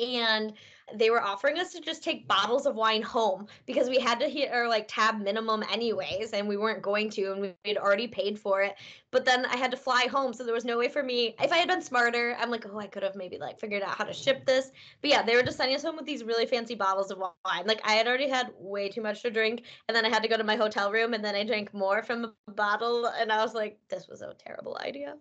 [0.01, 0.55] And
[0.95, 4.29] they were offering us to just take bottles of wine home because we had to
[4.29, 8.07] hit our like tab minimum anyways, and we weren't going to, and we had already
[8.07, 8.75] paid for it.
[9.11, 11.35] But then I had to fly home, so there was no way for me.
[11.43, 13.97] If I had been smarter, I'm like, oh, I could have maybe like figured out
[13.97, 14.71] how to ship this.
[15.01, 17.67] But yeah, they were just sending us home with these really fancy bottles of wine.
[17.67, 20.29] Like I had already had way too much to drink, and then I had to
[20.29, 23.43] go to my hotel room, and then I drank more from the bottle, and I
[23.43, 25.17] was like, this was a terrible idea.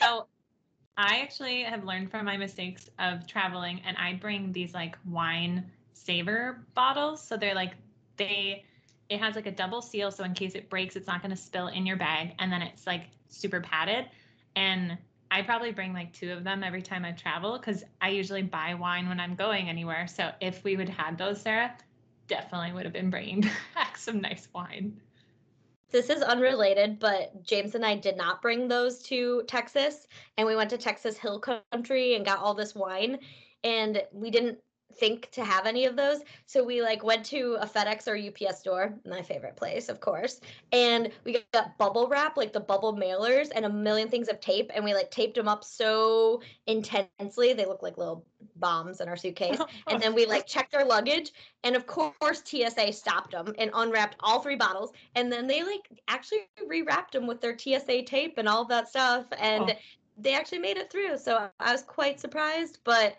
[0.00, 0.26] So
[0.96, 5.70] I actually have learned from my mistakes of traveling and I bring these like wine
[5.92, 7.22] saver bottles.
[7.22, 7.74] So they're like
[8.16, 8.64] they
[9.08, 11.40] it has like a double seal so in case it breaks it's not going to
[11.40, 14.06] spill in your bag and then it's like super padded
[14.56, 14.98] and
[15.30, 18.74] I probably bring like two of them every time I travel cuz I usually buy
[18.74, 20.06] wine when I'm going anywhere.
[20.06, 21.76] So if we would have had those Sarah,
[22.26, 23.40] definitely would have been bringing
[23.74, 25.00] back some nice wine.
[25.90, 30.56] This is unrelated, but James and I did not bring those to Texas, and we
[30.56, 33.20] went to Texas Hill Country and got all this wine,
[33.62, 34.58] and we didn't
[34.98, 36.20] think to have any of those.
[36.46, 40.40] So we like went to a FedEx or UPS store, my favorite place, of course.
[40.72, 44.70] And we got bubble wrap, like the bubble mailers, and a million things of tape.
[44.74, 47.52] And we like taped them up so intensely.
[47.52, 48.24] They look like little
[48.56, 49.58] bombs in our suitcase.
[49.86, 51.32] and then we like checked our luggage.
[51.64, 54.92] And of course, TSA stopped them and unwrapped all three bottles.
[55.14, 59.26] And then they like actually rewrapped them with their TSA tape and all that stuff.
[59.38, 59.74] And oh.
[60.16, 61.18] they actually made it through.
[61.18, 62.78] So I was quite surprised.
[62.84, 63.16] But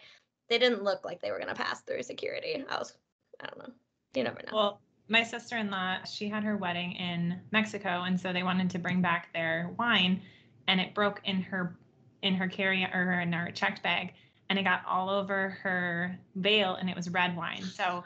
[0.50, 2.64] they didn't look like they were going to pass through security.
[2.70, 2.94] I was,
[3.42, 3.74] I don't know.
[4.16, 4.56] You never know.
[4.56, 9.02] Well, my sister-in-law, she had her wedding in Mexico, and so they wanted to bring
[9.02, 10.22] back their wine,
[10.68, 11.78] and it broke in her
[12.24, 14.14] in her carry or in her checked bag,
[14.50, 17.62] and it got all over her veil, and it was red wine.
[17.64, 18.04] So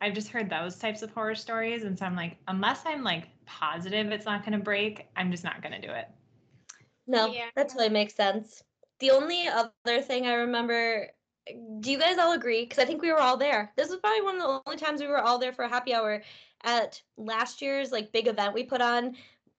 [0.00, 3.28] I've just heard those types of horror stories, and so I'm like, unless I'm like
[3.46, 6.08] positive it's not going to break, I'm just not going to do it.
[7.06, 7.46] No, yeah.
[7.56, 8.62] that totally makes sense.
[9.00, 11.08] The only other thing I remember
[11.80, 12.62] do you guys all agree?
[12.62, 13.72] Because I think we were all there.
[13.76, 15.94] This was probably one of the only times we were all there for a happy
[15.94, 16.22] hour
[16.64, 19.16] at last year's like big event we put on.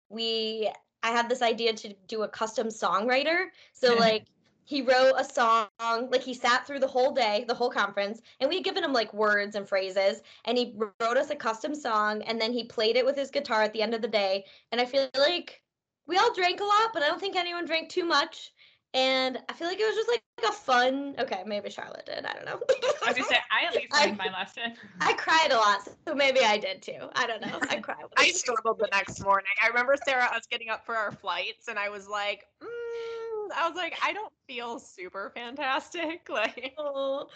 [0.09, 0.69] We
[1.01, 3.47] I had this idea to do a custom songwriter.
[3.73, 4.25] So like
[4.65, 5.67] he wrote a song,
[6.11, 8.93] like he sat through the whole day, the whole conference, and we had given him
[8.93, 12.95] like words and phrases, and he wrote us a custom song, and then he played
[12.95, 14.45] it with his guitar at the end of the day.
[14.71, 15.61] And I feel like
[16.05, 18.51] we all drank a lot, but I don't think anyone drank too much
[18.93, 21.15] and I feel like it was just like a fun.
[21.19, 22.25] Okay, maybe Charlotte did.
[22.25, 22.59] I don't know.
[23.05, 24.73] I was gonna say I at least learned my lesson.
[25.01, 27.09] I cried a lot, so maybe I did too.
[27.15, 27.59] I don't know.
[27.69, 27.97] I cried.
[28.17, 29.51] I struggled the next morning.
[29.63, 33.67] I remember Sarah us getting up for our flights, and I was like, mm, I
[33.67, 36.27] was like, I don't feel super fantastic.
[36.29, 37.27] Like, oh,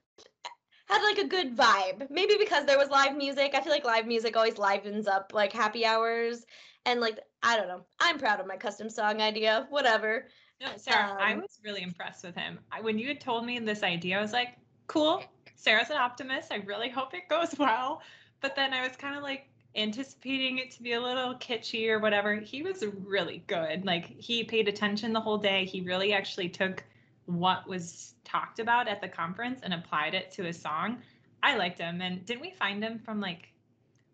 [0.88, 2.10] had like a good vibe.
[2.10, 3.52] Maybe because there was live music.
[3.56, 6.46] I feel like live music always livens up like happy hours
[6.86, 7.86] and like I don't know.
[8.00, 9.68] I'm proud of my custom song idea.
[9.70, 10.28] Whatever.
[10.62, 12.60] No, Sarah, um, I was really impressed with him.
[12.72, 14.50] I, when you had told me this idea, I was like,
[14.86, 15.24] cool.
[15.56, 16.52] Sarah's an optimist.
[16.52, 18.02] I really hope it goes well.
[18.42, 22.00] But then I was kind of like anticipating it to be a little kitschy or
[22.00, 22.36] whatever.
[22.36, 23.86] He was really good.
[23.86, 25.66] Like he paid attention the whole day.
[25.66, 26.84] He really actually took
[27.26, 30.98] what was talked about at the conference and applied it to his song.
[31.42, 32.02] I liked him.
[32.02, 33.51] And didn't we find him from like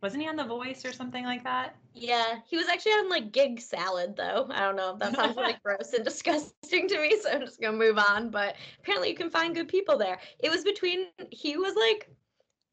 [0.02, 1.76] wasn't he on The Voice or something like that?
[1.94, 4.48] Yeah, he was actually on like GigSalad though.
[4.52, 7.60] I don't know if that sounds like gross and disgusting to me, so I'm just
[7.60, 8.30] gonna move on.
[8.30, 10.20] But apparently, you can find good people there.
[10.40, 12.10] It was between he was like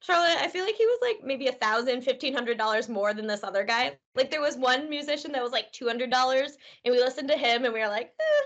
[0.01, 0.37] Charlotte.
[0.39, 3.43] I feel like he was like maybe a thousand, fifteen hundred dollars more than this
[3.43, 3.97] other guy.
[4.15, 7.39] Like there was one musician that was like two hundred dollars, and we listened to
[7.39, 8.45] him, and we were like, eh,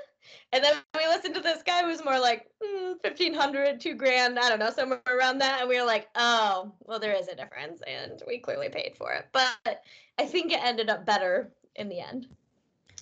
[0.53, 4.39] and then we listened to this guy who was more like mm, 1500 two grand
[4.39, 7.35] i don't know somewhere around that and we were like oh well there is a
[7.35, 9.83] difference and we clearly paid for it but
[10.19, 12.27] i think it ended up better in the end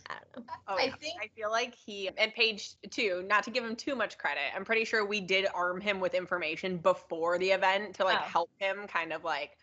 [0.09, 0.53] I don't know.
[0.69, 3.97] Oh, I think I feel like he and Paige two, not to give him too
[3.97, 8.05] much credit, I'm pretty sure we did arm him with information before the event to
[8.05, 8.25] like oh.
[8.25, 9.57] help him kind of like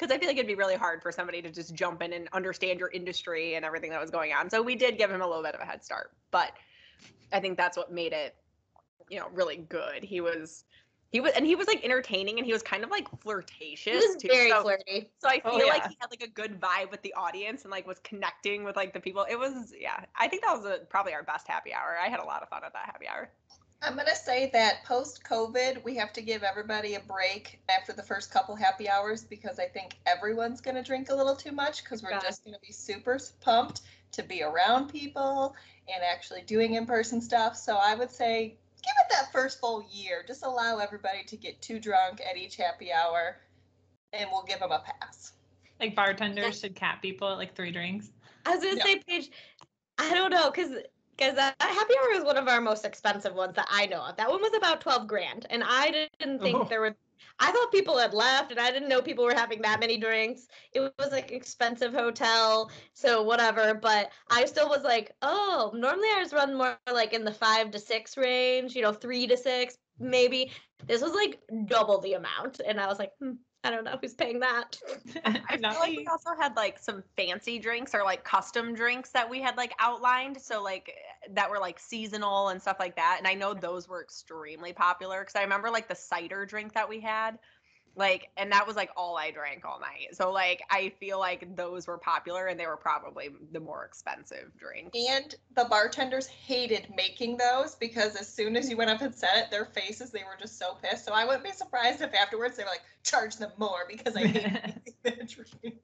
[0.00, 2.28] because I feel like it'd be really hard for somebody to just jump in and
[2.32, 4.48] understand your industry and everything that was going on.
[4.48, 6.12] So we did give him a little bit of a head start.
[6.30, 6.52] But
[7.32, 8.34] I think that's what made it,
[9.08, 10.02] you know, really good.
[10.02, 10.64] He was
[11.10, 14.08] he was and he was like entertaining and he was kind of like flirtatious he
[14.08, 14.28] was too.
[14.28, 15.72] very so, flirty so i oh, feel oh, yeah.
[15.72, 18.76] like he had like a good vibe with the audience and like was connecting with
[18.76, 21.72] like the people it was yeah i think that was a, probably our best happy
[21.72, 23.28] hour i had a lot of fun at that happy hour
[23.82, 27.92] i'm going to say that post covid we have to give everybody a break after
[27.92, 31.52] the first couple happy hours because i think everyone's going to drink a little too
[31.52, 32.22] much because we're God.
[32.22, 33.82] just going to be super pumped
[34.12, 35.54] to be around people
[35.94, 37.56] and actually doing in person stuff.
[37.56, 40.24] So I would say give it that first full year.
[40.26, 43.36] Just allow everybody to get too drunk at each happy hour
[44.12, 45.32] and we'll give them a pass.
[45.78, 48.10] Like bartenders should cap people at like three drinks.
[48.46, 48.84] I was gonna yeah.
[48.84, 49.30] say, Paige,
[49.98, 50.70] I don't know, because
[51.16, 54.16] because that happy hour is one of our most expensive ones that I know of.
[54.16, 56.64] That one was about twelve grand, and I didn't think oh.
[56.64, 56.96] there were
[57.38, 60.46] I thought people had left and I didn't know people were having that many drinks.
[60.72, 63.74] It was like expensive hotel, so whatever.
[63.74, 67.70] But I still was like, oh, normally I was run more like in the five
[67.72, 70.52] to six range, you know, three to six, maybe.
[70.86, 72.60] This was like double the amount.
[72.66, 74.78] And I was like, hmm, I don't know who's paying that.
[75.24, 79.28] I feel like we also had like some fancy drinks or like custom drinks that
[79.28, 80.40] we had like outlined.
[80.40, 80.94] So like
[81.32, 83.16] that were like seasonal and stuff like that.
[83.18, 86.88] And I know those were extremely popular because I remember like the cider drink that
[86.88, 87.38] we had
[87.96, 90.08] like and that was like all i drank all night.
[90.14, 94.50] So like i feel like those were popular and they were probably the more expensive
[94.56, 99.14] drink and the bartenders hated making those because as soon as you went up and
[99.14, 101.04] said it their faces they were just so pissed.
[101.04, 104.26] So i wouldn't be surprised if afterwards they were like charge them more because i
[104.26, 105.80] hate drink.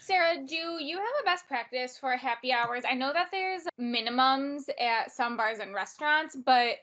[0.00, 2.84] Sarah, do you have a best practice for happy hours?
[2.86, 6.76] I know that there's minimums at some bars and restaurants, but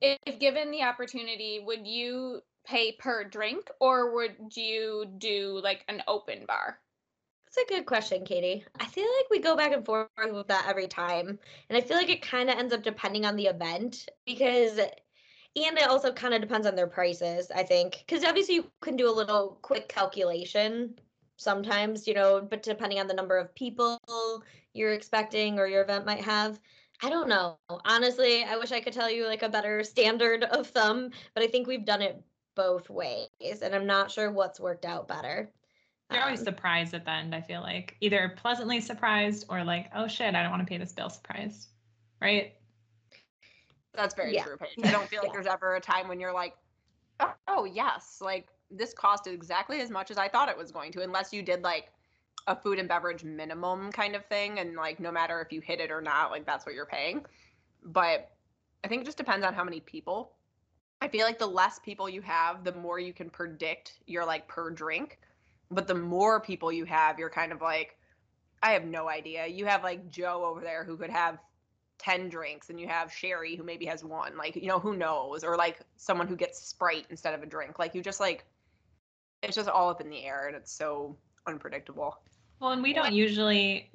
[0.00, 6.02] if given the opportunity, would you pay per drink or would you do like an
[6.06, 6.78] open bar?
[7.46, 8.62] That's a good question, Katie.
[8.78, 11.38] I feel like we go back and forth with that every time.
[11.68, 14.92] And I feel like it kind of ends up depending on the event because, and
[15.54, 18.04] it also kind of depends on their prices, I think.
[18.06, 20.94] Because obviously you can do a little quick calculation
[21.36, 23.98] sometimes, you know, but depending on the number of people
[24.74, 26.60] you're expecting or your event might have.
[27.02, 27.58] I don't know.
[27.86, 31.46] Honestly, I wish I could tell you like a better standard of thumb, but I
[31.46, 32.22] think we've done it
[32.58, 33.28] both ways
[33.62, 35.48] and I'm not sure what's worked out better.
[36.10, 37.96] You're always Um, surprised at the end, I feel like.
[38.00, 41.68] Either pleasantly surprised or like, oh shit, I don't want to pay this bill surprised.
[42.20, 42.54] Right?
[43.94, 44.42] That's very Yeah.
[44.44, 44.76] true, Paige.
[44.84, 45.34] I don't feel like Yeah.
[45.34, 46.56] there's ever a time when you're like,
[47.20, 50.90] oh, oh, yes, like this cost exactly as much as I thought it was going
[50.92, 51.92] to, unless you did like
[52.48, 55.78] a food and beverage minimum kind of thing, and like no matter if you hit
[55.80, 57.24] it or not, like that's what you're paying.
[57.84, 58.32] But
[58.82, 60.32] I think it just depends on how many people.
[61.00, 64.48] I feel like the less people you have, the more you can predict your like
[64.48, 65.18] per drink.
[65.70, 67.96] But the more people you have, you're kind of like,
[68.62, 69.46] I have no idea.
[69.46, 71.38] You have like Joe over there who could have
[71.98, 74.36] 10 drinks and you have Sherry who maybe has one.
[74.36, 75.44] Like, you know, who knows?
[75.44, 77.78] Or like someone who gets Sprite instead of a drink.
[77.78, 78.44] Like, you just like,
[79.42, 82.16] it's just all up in the air and it's so unpredictable.
[82.60, 83.90] Well, and we don't usually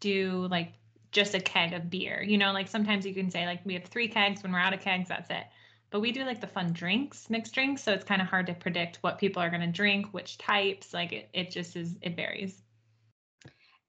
[0.00, 0.72] do like
[1.12, 2.22] just a keg of beer.
[2.22, 4.74] You know, like sometimes you can say like we have three kegs when we're out
[4.74, 5.44] of kegs, that's it.
[5.90, 8.54] But we do like the fun drinks, mixed drinks, so it's kind of hard to
[8.54, 10.94] predict what people are going to drink, which types.
[10.94, 12.62] Like it, it just is, it varies.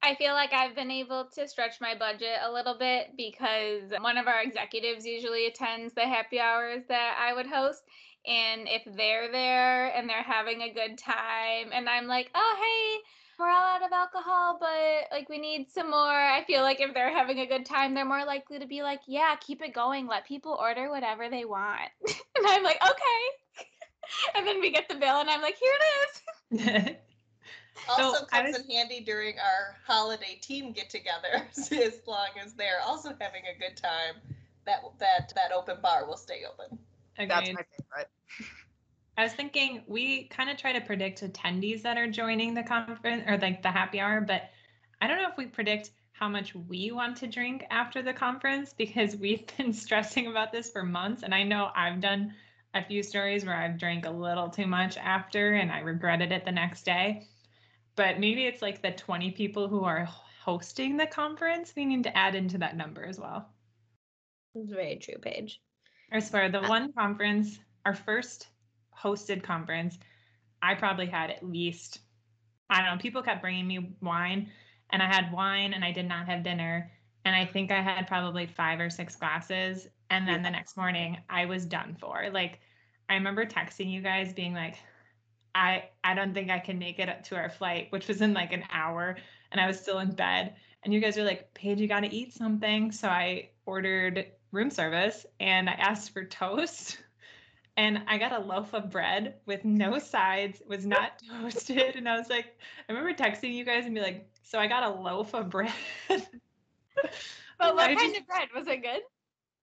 [0.04, 4.18] I feel like I've been able to stretch my budget a little bit because one
[4.18, 7.84] of our executives usually attends the happy hours that I would host.
[8.26, 13.10] And if they're there and they're having a good time, and I'm like, oh, hey,
[13.41, 15.99] we're all out of alcohol, but like we need some more.
[15.99, 19.01] I feel like if they're having a good time, they're more likely to be like,
[19.08, 20.08] yeah, keep it going.
[20.08, 21.89] Let people order whatever they want.
[22.08, 23.65] and I'm like, okay.
[24.36, 25.73] and then we get the bill, and I'm like, here
[26.51, 26.95] it is.
[27.89, 32.82] Also So comes was- in handy during our holiday team get-togethers, as long as they're
[32.86, 34.15] also having a good time.
[34.65, 36.77] That that that open bar will stay open.
[37.17, 37.56] That's Agreed.
[37.56, 37.63] my
[37.95, 38.10] favorite.
[39.17, 43.24] I was thinking we kind of try to predict attendees that are joining the conference
[43.28, 44.50] or like the happy hour, but
[45.02, 48.74] I don't know if we predict how much we want to drink after the conference
[48.74, 51.24] because we've been stressing about this for months.
[51.24, 52.34] And I know I've done
[52.74, 56.45] a few stories where I've drank a little too much after and I regretted it
[56.45, 57.28] the next day.
[57.95, 60.08] But maybe it's like the 20 people who are
[60.41, 61.74] hosting the conference.
[61.76, 63.50] We need to add into that number as well.
[64.56, 65.60] It's very true, Paige.
[66.12, 68.47] I swear, the uh one conference, our first
[69.02, 69.98] hosted conference,
[70.62, 72.00] I probably had at least,
[72.70, 74.50] I don't know, people kept bringing me wine,
[74.92, 76.92] and I had wine and I did not have dinner.
[77.24, 79.88] And I think I had probably five or six glasses.
[80.10, 82.30] And then the next morning, I was done for.
[82.32, 82.60] Like,
[83.10, 84.78] I remember texting you guys being like,
[85.54, 88.54] I, I don't think I can make it to our flight, which was in like
[88.54, 89.18] an hour,
[89.52, 90.56] and I was still in bed.
[90.84, 92.92] And you guys were like, Paige, you got to eat something.
[92.92, 96.98] So I ordered room service and I asked for toast.
[97.78, 101.96] And I got a loaf of bread with no sides, it was not toasted.
[101.96, 102.58] And I was like,
[102.90, 105.72] I remember texting you guys and be like, so I got a loaf of bread.
[107.58, 108.48] But what I kind just- of bread?
[108.56, 109.02] Was it good?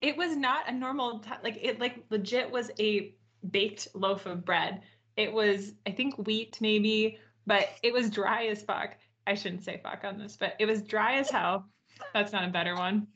[0.02, 3.14] it was not a normal ti- like it like legit was a
[3.52, 4.82] baked loaf of bread.
[5.16, 8.96] It was I think wheat maybe, but it was dry as fuck.
[9.26, 11.70] I shouldn't say fuck on this, but it was dry as hell.
[12.14, 13.08] That's not a better one.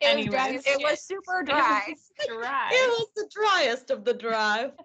[0.00, 1.94] It was dry Anyways, as It was super dry.
[2.28, 2.68] dry.
[2.72, 4.72] It was the driest of the drive.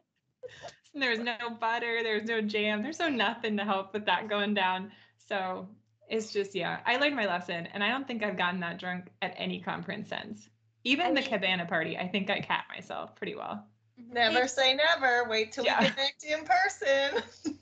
[0.94, 4.06] And there was no butter, there was no jam, there's no nothing to help with
[4.08, 4.92] that going down.
[5.28, 5.68] So
[6.10, 9.10] it's just yeah, I learned my lesson, and I don't think I've gotten that drunk
[9.22, 10.50] at any conference since.
[10.86, 13.68] Even I the mean- cabana party, I think I capped myself pretty well.
[14.12, 15.28] Never say never.
[15.30, 15.82] Wait till Yeah.
[15.82, 17.22] we connect in person.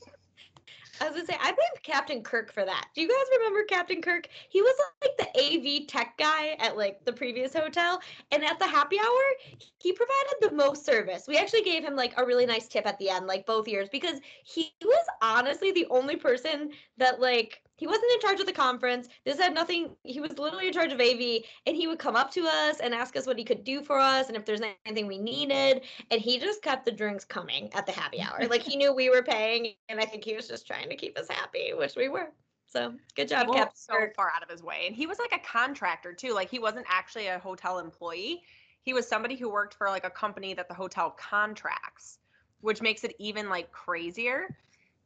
[1.01, 2.87] I was gonna say I blame Captain Kirk for that.
[2.95, 4.27] Do you guys remember Captain Kirk?
[4.49, 8.67] He was like the AV tech guy at like the previous hotel, and at the
[8.67, 11.25] happy hour, he provided the most service.
[11.27, 13.89] We actually gave him like a really nice tip at the end, like both years,
[13.89, 18.53] because he was honestly the only person that like he wasn't in charge of the
[18.53, 19.09] conference.
[19.25, 19.95] This had nothing.
[20.03, 22.93] He was literally in charge of AV, and he would come up to us and
[22.93, 25.81] ask us what he could do for us, and if there's anything we needed.
[26.09, 28.47] And he just kept the drinks coming at the happy hour.
[28.47, 31.17] Like he knew we were paying, and I think he was just trying to keep
[31.17, 32.31] us happy, which we were.
[32.67, 34.83] So good job, Captain so far out of his way.
[34.87, 36.33] And he was like a contractor too.
[36.33, 38.43] Like he wasn't actually a hotel employee.
[38.81, 42.19] He was somebody who worked for like a company that the hotel contracts,
[42.61, 44.55] which makes it even like crazier.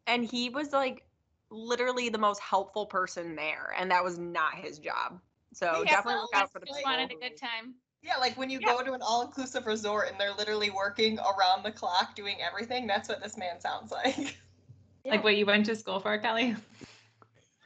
[0.08, 1.04] And he was like
[1.52, 3.74] literally the most helpful person there.
[3.78, 5.20] And that was not his job.
[5.54, 6.92] So Yeah, definitely look out for the just people.
[6.92, 7.76] wanted a good time.
[8.02, 8.68] Yeah, like when you Yeah.
[8.68, 12.88] go to an all-inclusive resort and they're literally working around the clock doing everything.
[12.88, 14.38] That's what this man sounds like.
[15.06, 16.56] Like what you went to school for, Kelly?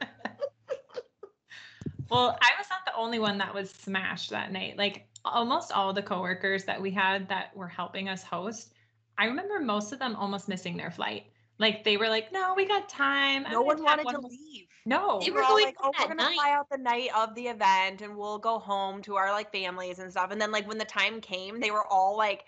[2.08, 4.78] well, I was not the only one that was smashed that night.
[4.78, 8.72] Like almost all the coworkers that we had that were helping us host,
[9.18, 11.26] I remember most of them almost missing their flight.
[11.58, 14.66] Like they were like, "No, we got time." No one wanted to leave.
[14.86, 15.18] No.
[15.20, 16.34] They We were were all like, oh, we're gonna night.
[16.34, 19.98] fly out the night of the event and we'll go home to our like families
[19.98, 20.30] and stuff.
[20.30, 22.44] And then like when the time came, they were all like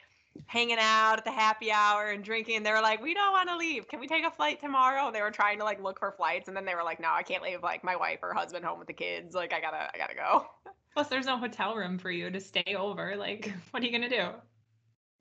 [0.47, 2.57] hanging out at the happy hour and drinking.
[2.57, 3.89] And they were like, we don't want to leave.
[3.89, 5.11] Can we take a flight tomorrow?
[5.11, 7.23] They were trying to like look for flights, and then they were like, no, I
[7.23, 9.35] can't leave like my wife or husband home with the kids.
[9.35, 10.47] Like I gotta, I gotta go.
[10.95, 13.17] Plus, there's no hotel room for you to stay over.
[13.17, 14.31] Like, what are you gonna do?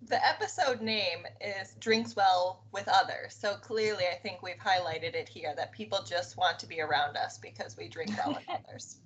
[0.02, 3.36] The episode name is Drinks Well with Others.
[3.40, 7.18] So clearly, I think we've highlighted it here that people just want to be around
[7.18, 8.98] us because we drink well with others.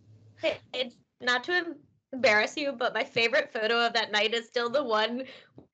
[0.43, 1.75] It, it, not to
[2.11, 5.23] embarrass you, but my favorite photo of that night is still the one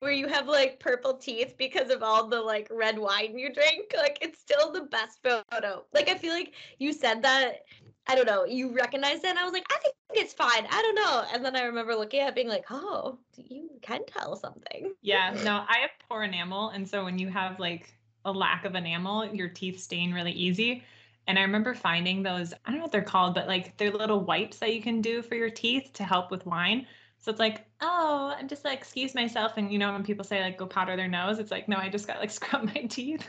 [0.00, 3.94] where you have like purple teeth because of all the like red wine you drink.
[3.96, 5.84] Like it's still the best photo.
[5.92, 7.62] Like I feel like you said that.
[8.06, 8.44] I don't know.
[8.44, 10.66] You recognized it, and I was like, I think it's fine.
[10.70, 11.24] I don't know.
[11.32, 14.94] And then I remember looking at it, being like, oh, you can tell something.
[15.02, 17.94] Yeah, no, I have poor enamel, and so when you have like
[18.24, 20.84] a lack of enamel, your teeth stain really easy.
[21.28, 24.20] And I remember finding those, I don't know what they're called, but like they're little
[24.24, 26.86] wipes that you can do for your teeth to help with wine.
[27.18, 29.56] So it's like, oh, I'm just like excuse myself.
[29.56, 31.88] And you know, when people say like go powder their nose, it's like, no, I
[31.88, 33.28] just got like scrub my teeth.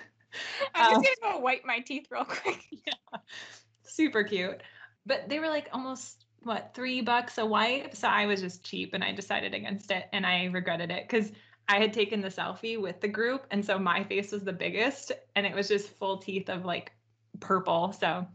[0.73, 2.59] I'm Um, just gonna go wipe my teeth real quick.
[3.87, 4.61] super cute.
[5.05, 7.95] But they were like almost what three bucks a wipe.
[7.95, 11.31] So I was just cheap and I decided against it and I regretted it because
[11.67, 15.11] I had taken the selfie with the group and so my face was the biggest
[15.35, 16.91] and it was just full teeth of like
[17.39, 17.91] purple.
[17.91, 18.25] So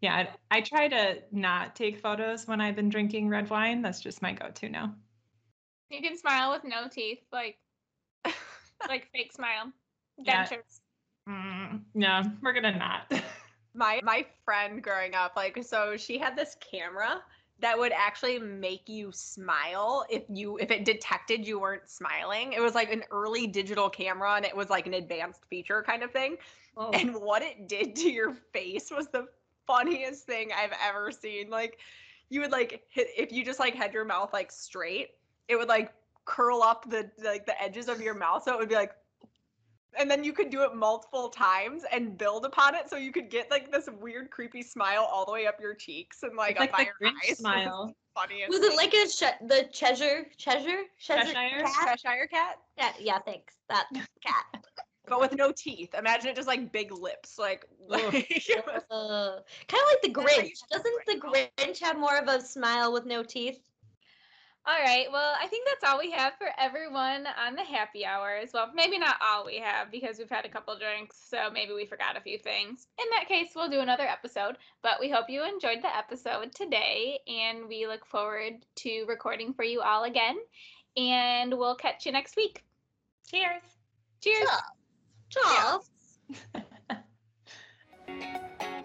[0.00, 3.82] yeah, I, I try to not take photos when I've been drinking red wine.
[3.82, 4.94] That's just my go-to now.
[5.90, 7.58] You can smile with no teeth, like
[8.88, 9.72] like fake smile.
[10.18, 10.46] Yeah.
[10.46, 10.80] Dentures.
[11.28, 13.12] Mm, no, we're gonna not.
[13.80, 17.22] my my friend growing up like so she had this camera
[17.60, 22.52] that would actually make you smile if you if it detected you weren't smiling.
[22.52, 26.02] It was like an early digital camera and it was like an advanced feature kind
[26.02, 26.36] of thing.
[26.76, 26.90] Oh.
[26.90, 29.26] and what it did to your face was the
[29.66, 31.50] funniest thing i've ever seen.
[31.50, 31.78] Like
[32.28, 35.10] you would like hit if you just like had your mouth like straight
[35.48, 35.92] it would like
[36.24, 38.44] curl up the like the edges of your mouth.
[38.44, 38.92] So it would be like
[39.98, 43.28] and then you could do it multiple times and build upon it so you could
[43.30, 46.60] get like this weird creepy smile all the way up your cheeks and like It's
[46.60, 47.28] up like by the your eyes.
[47.30, 47.86] Was smile.
[47.88, 51.62] the funniest Was it like a che- the Cheshire Cheshire Cheshire Cheshire?
[51.64, 51.98] cat?
[52.00, 53.54] Cheshire cat Yeah, yeah, thanks.
[53.68, 53.86] That
[54.24, 54.64] cat.
[55.06, 58.02] but with no teeth imagine it just like big lips like, like
[58.90, 60.68] Uh, kind of like the That's how you Grinch.
[60.70, 63.58] Doesn't the Grinch have more of a smile with no teeth?
[64.66, 65.06] All right.
[65.10, 68.50] Well, I think that's all we have for everyone on the happy hours.
[68.52, 71.86] Well, maybe not all we have because we've had a couple drinks, so maybe we
[71.86, 72.86] forgot a few things.
[72.98, 74.58] In that case, we'll do another episode.
[74.82, 79.64] But we hope you enjoyed the episode today, and we look forward to recording for
[79.64, 80.36] you all again.
[80.96, 82.62] And we'll catch you next week.
[83.30, 83.62] Cheers.
[84.20, 84.46] Cheers.
[85.30, 85.40] Ciao.
[85.56, 85.90] Charles.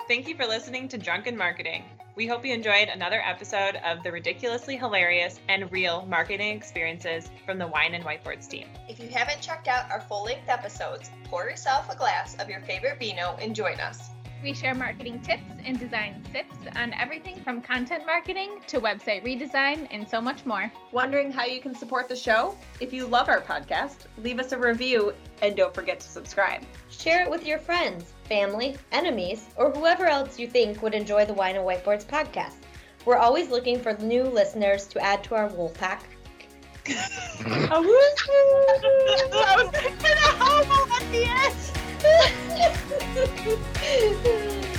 [0.08, 1.84] Thank you for listening to Drunken Marketing.
[2.16, 7.58] We hope you enjoyed another episode of the ridiculously hilarious and real marketing experiences from
[7.58, 8.70] the Wine and Whiteboards team.
[8.88, 12.62] If you haven't checked out our full length episodes, pour yourself a glass of your
[12.62, 14.12] favorite vino and join us.
[14.46, 19.88] We share marketing tips and design tips on everything from content marketing to website redesign
[19.90, 20.72] and so much more.
[20.92, 22.56] Wondering how you can support the show?
[22.80, 26.62] If you love our podcast, leave us a review and don't forget to subscribe.
[26.92, 31.34] Share it with your friends, family, enemies, or whoever else you think would enjoy the
[31.34, 32.58] Wine and Whiteboards podcast.
[33.04, 36.04] We're always looking for new listeners to add to our wolf pack.
[36.88, 41.75] I was gonna homo at the end.
[42.06, 42.28] Ha
[42.58, 42.70] ha
[43.16, 44.75] ha ha ha!